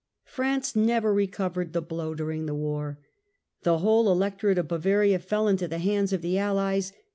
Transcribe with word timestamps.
France 0.25 0.75
never 0.75 1.13
recovered 1.13 1.73
the 1.73 1.79
blow 1.81 2.15
during 2.15 2.47
the 2.47 2.55
war. 2.55 2.97
The 3.61 3.77
whole 3.77 4.11
electorate 4.11 4.57
of 4.57 4.67
Bavaria 4.67 5.19
fell 5.19 5.47
into 5.47 5.67
the 5.67 5.77
hands 5.77 6.11
of 6.11 6.23
the 6.23 6.39
Allies. 6.39 6.91